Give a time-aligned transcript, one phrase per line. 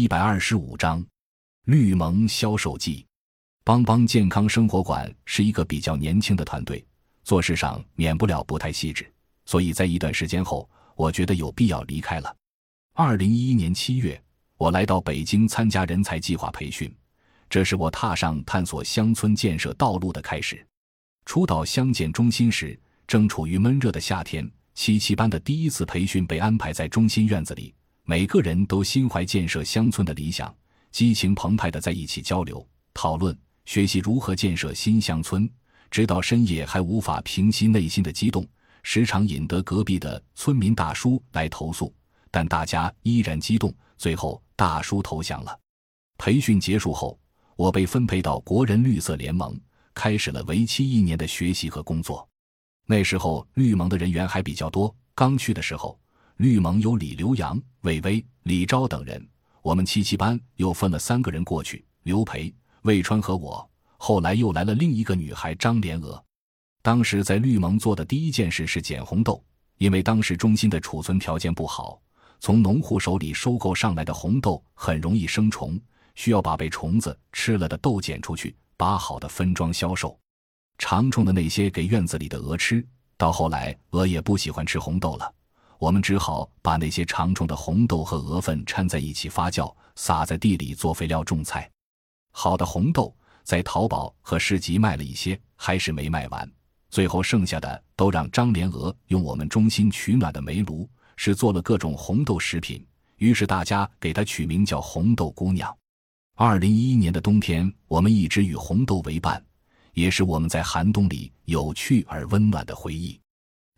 [0.00, 1.04] 一百二十五章，
[1.66, 3.04] 绿盟销售记。
[3.62, 6.82] 邦邦健康生活馆是一个比较年轻的团队，
[7.22, 9.12] 做事上免不了不太细致，
[9.44, 10.66] 所以在一段时间后，
[10.96, 12.34] 我觉得有必要离开了。
[12.94, 14.18] 二零一一年七月，
[14.56, 16.90] 我来到北京参加人才计划培训，
[17.50, 20.66] 这是我踏上探索乡村建设道路的开始。
[21.26, 22.74] 初到乡建中心时，
[23.06, 27.74] 正处于闷热的夏天，七七班的第一次培训被安排在中心院子里。
[28.04, 30.52] 每个人都心怀建设乡村的理想，
[30.90, 35.48] 激情澎湃地在一起交流、讨论、学习如何建设新乡村，
[35.90, 38.44] 直到深夜还无法平息内心的激动，
[38.82, 41.94] 时常引得隔壁的村民大叔来投诉，
[42.30, 43.72] 但大家依然激动。
[43.96, 45.56] 最后，大叔投降了。
[46.16, 47.20] 培训结束后，
[47.54, 49.54] 我被分配到国人绿色联盟，
[49.92, 52.26] 开始了为期一年的学习和工作。
[52.86, 55.99] 那时候，绿盟的人员还比较多，刚去的时候。
[56.40, 59.22] 绿盟有李刘洋、魏巍、李昭等人，
[59.60, 63.70] 我们七七班又分了三个人过去：刘培、魏川和我。
[63.98, 66.24] 后来又来了另一个女孩张莲娥。
[66.80, 69.44] 当时在绿盟做的第一件事是捡红豆，
[69.76, 72.00] 因为当时中心的储存条件不好，
[72.38, 75.78] 从农户手里收购上来的红豆很容易生虫，
[76.14, 80.18] 需要把被虫子吃了的豆捡出去，把好的分装销售。
[80.78, 82.82] 常种的那些给院子里的鹅吃，
[83.18, 85.34] 到后来鹅也不喜欢吃红豆了。
[85.80, 91.68] 我们只好把那些常种的红豆和鹅粪掺在一起发酵，撒在地里做肥料种菜。
[92.32, 96.46] 好的红豆在淘宝和市集卖了一些，还是没卖完。
[96.90, 102.86] 最后剩下的都让张莲娥用我们中心取暖的煤炉，是做了各种红豆食品。
[103.16, 105.74] 于是大家给她取名叫“红豆姑娘”。
[106.36, 109.42] 二零一一年的冬天，我们一直与红豆为伴，
[109.94, 113.18] 也是我们在寒冬里有趣而温暖的回忆。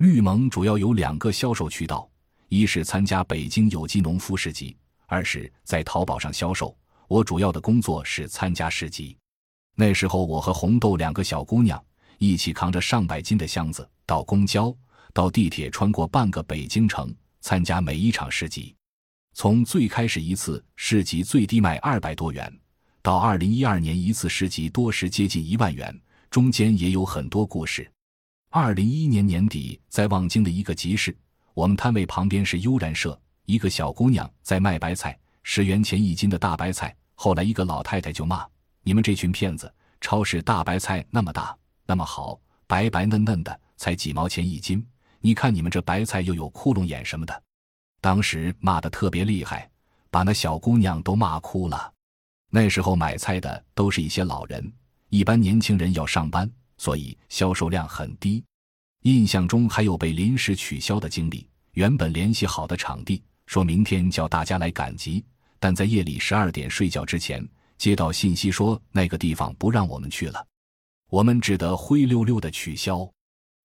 [0.00, 2.08] 绿盟主要有两个销售渠道，
[2.48, 4.74] 一是参加北京有机农夫市集，
[5.06, 6.74] 二是在淘宝上销售。
[7.06, 9.14] 我主要的工作是参加市集。
[9.76, 11.78] 那时候，我和红豆两个小姑娘
[12.16, 14.74] 一起扛着上百斤的箱子，到公交、
[15.12, 18.74] 到地铁，穿过半个北京城，参加每一场市集。
[19.34, 22.50] 从最开始一次市集最低卖二百多元，
[23.02, 25.94] 到二零一二年一次市集多时接近一万元，
[26.30, 27.86] 中间也有很多故事。
[28.52, 31.16] 二零一一年年底，在望京的一个集市，
[31.54, 36.92] 我们摊位旁边是悠然社，一个小姑娘在卖白菜，十元钱一斤的大白菜。
[37.14, 38.44] 后来一个老太太就骂
[38.82, 39.72] ：“你们这群骗子！
[40.00, 41.56] 超市大白菜那么大，
[41.86, 44.84] 那么好，白白嫩嫩的，才几毛钱一斤。
[45.20, 47.42] 你看你们这白菜又有窟窿眼什么的。”
[48.02, 49.70] 当时骂得特别厉害，
[50.10, 51.92] 把那小姑娘都骂哭了。
[52.50, 54.72] 那时候买菜的都是一些老人，
[55.08, 56.50] 一般年轻人要上班。
[56.80, 58.42] 所以销售量很低，
[59.02, 61.46] 印象中还有被临时取消的经历。
[61.72, 65.22] 原本联系好的场地，说明天叫大家来赶集，
[65.58, 67.46] 但在夜里十二点睡觉之前，
[67.76, 70.42] 接到信息说那个地方不让我们去了，
[71.10, 73.06] 我们只得灰溜溜的取消。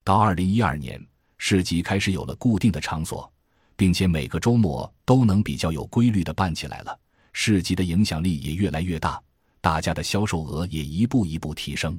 [0.04, 1.02] 到二零一二年，
[1.38, 3.32] 市集开始有了固定的场所，
[3.78, 7.00] 并且每个周末都能比较有规律的办起来了，
[7.32, 9.24] 市集的影响力也越来越大，
[9.62, 11.98] 大家的销售额也一步一步提升。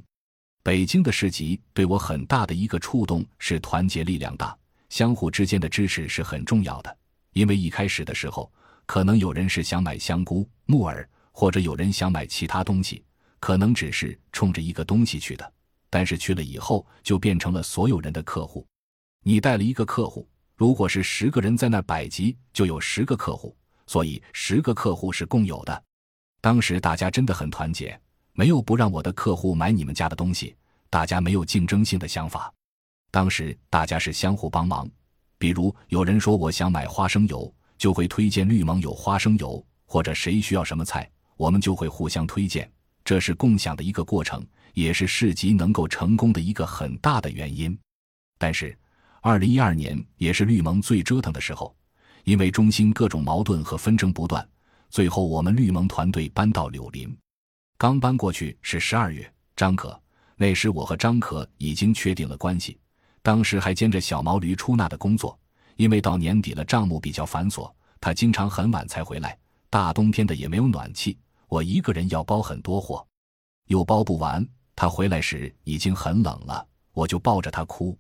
[0.67, 6.99] 北京的市集对我很大的一个触动是团结力量大，相互之间的支持是很重要的。
[7.35, 8.53] 因为一开始的时候，
[8.85, 13.05] 可能有人是想买香菇、木耳，或者有人想买其他东西，
[13.39, 15.53] 可能只是冲着一个东西去的。
[15.89, 18.67] 但是去了以后，就变成了所有人的客户。
[19.23, 23.57] 你带了一个客户，如果是十个人在那摆集，就有十个客户，
[23.87, 25.85] 所以十个客户是共有的。
[26.41, 27.97] 当时大家真的很团结。
[28.37, 30.55] 没有不让我的客户买你们家的东西，
[30.91, 32.53] 大家没有竞争性的想法。
[33.11, 34.87] 当时大家是相互帮忙，
[35.39, 42.71] 比如有人说我想买花生油，就会推荐绿盟有花生油，或者谁需要什么菜，我们就会互相推荐。
[43.03, 47.77] 这是共享的一个过程，也是市集能够成功的一个很大的原因。
[48.37, 48.77] 但是，
[49.23, 51.75] 二零一二年也是绿盟最折腾的时候，
[52.25, 54.47] 因为中心各种矛盾和纷争不断，
[54.91, 57.17] 最后我们绿盟团队搬到柳林。
[57.79, 60.01] 刚搬过去是十二月，张可
[60.35, 62.79] 那时我和张可已经确定了关系，
[63.21, 65.39] 当时还兼着小毛驴出纳的工作，
[65.77, 67.71] 因为到年底了账目比较繁琐，
[68.01, 69.37] 他经常很晚才回来，
[69.69, 71.19] 大冬天的也没有暖气，
[71.49, 73.07] 我一个人要包很多货，
[73.67, 77.95] 又包不完，他回来时已经很冷了，我就抱着他哭。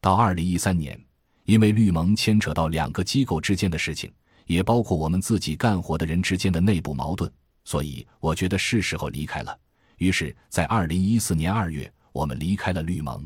[0.00, 0.98] 到二零一三年，
[1.44, 4.10] 因为绿盟牵扯到两个机构之间的事情，
[4.46, 7.30] 也包括我们自己干活的人之间的内部矛盾。
[7.70, 9.56] 所以我觉得是时候离开了。
[9.98, 13.24] 于是，在二零一四年二月，我们离开了绿盟。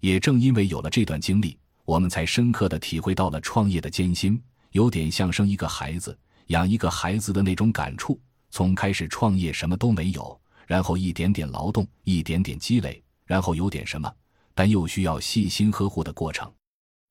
[0.00, 4.38] 也正因为有了这段经历，我们才深刻的体会到了创业的艰辛，
[4.72, 6.14] 有点像生一个孩子，
[6.48, 8.20] 养一个孩子的那种感触。
[8.50, 14.14] 从开始创业什么都没有，然后一点点劳动，一点点积累，然后有点什么，
[14.54, 16.52] 但又需要细心呵护的过程。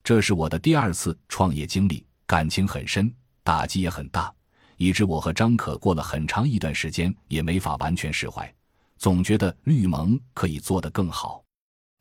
[0.03, 3.11] 这是我的第二次创业经历，感情很深，
[3.43, 4.31] 打击也很大，
[4.79, 8.51] 以致我和张可过了很长一段时间也没法完全释怀，
[8.97, 11.43] 总觉得绿盟可以做得更好。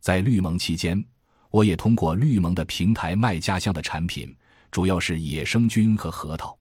[0.01, 1.05] 在绿盟期间，
[1.51, 4.35] 我也通过绿盟的平台卖家乡的产品，
[4.71, 6.57] 主要是野生菌和核桃。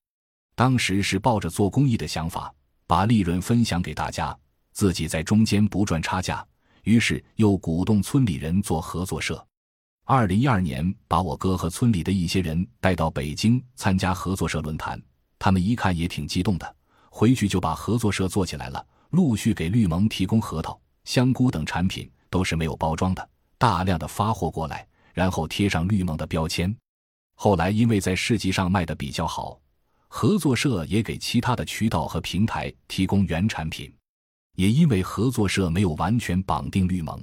[0.55, 2.53] 当时是抱着做公益的想法。
[2.89, 4.33] 把利润分享给大家，
[4.71, 6.47] 自己在中间不赚差价。
[6.83, 9.45] 于是又鼓动村里人做合作社。
[10.05, 14.97] 二零一二年，把我哥和村里的一些人带到北京参加合作社论坛，
[15.39, 16.75] 他们一看也挺激动的，
[17.09, 26.75] 回去就把合作社做起来了，陆续给绿盟提供核桃、香菇等产品，都是没有包装的，大量的发货过来，然后贴上绿盟的标签。
[27.35, 29.59] 后来因为在市集上卖的比较好。
[30.09, 33.93] 合作社也给其他的渠道和平台提供原产品，
[34.55, 37.21] 也因为合作社没有完全绑定绿盟，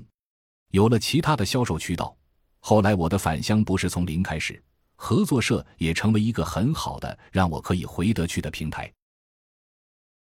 [0.70, 2.14] 有了其他的销售渠道。
[2.60, 4.62] 后来我的返乡不是从零开始，
[4.96, 8.90] 合作社也成为一个很好的让我可以回得去的平台。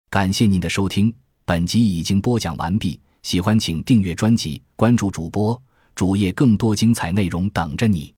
[0.10, 1.14] 感谢您的收听，
[1.46, 3.00] 本集已经播讲完毕。
[3.24, 5.62] 喜欢请订阅专辑，关注主播
[5.94, 8.14] 主页，更多精彩内容等着你。